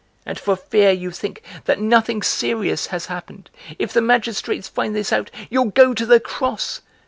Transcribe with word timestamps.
And 0.25 0.39
for 0.39 0.55
fear 0.55 0.89
you 0.89 1.11
think 1.11 1.43
that 1.65 1.79
nothing 1.79 2.23
serious 2.23 2.87
has 2.87 3.05
happened, 3.05 3.51
if 3.77 3.93
the 3.93 4.01
magistrates 4.01 4.67
find 4.67 4.95
this 4.95 5.13
out 5.13 5.29
you'll 5.47 5.65
go 5.65 5.93
to 5.93 6.07
the 6.07 6.19
cross! 6.19 6.81